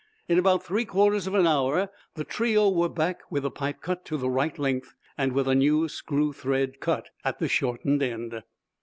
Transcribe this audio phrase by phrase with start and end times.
[0.27, 4.03] In about three quarters of an hour the trio were back, with the pipe cut
[4.05, 8.41] to the right length, and with a new screw thread cut at the shortened end.